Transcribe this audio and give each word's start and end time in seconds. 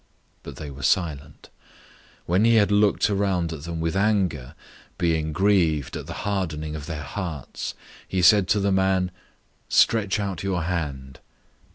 But 0.41 0.55
they 0.55 0.71
were 0.71 0.81
silent. 0.81 1.49
003:005 2.21 2.21
When 2.25 2.43
he 2.45 2.55
had 2.55 2.71
looked 2.71 3.11
around 3.11 3.53
at 3.53 3.65
them 3.65 3.79
with 3.79 3.95
anger, 3.95 4.55
being 4.97 5.31
grieved 5.31 5.95
at 5.95 6.07
the 6.07 6.13
hardening 6.25 6.75
of 6.75 6.87
their 6.87 7.03
hearts, 7.03 7.75
he 8.07 8.23
said 8.23 8.47
to 8.47 8.59
the 8.59 8.71
man, 8.71 9.11
"Stretch 9.69 10.19
out 10.19 10.41
your 10.41 10.63
hand." 10.63 11.19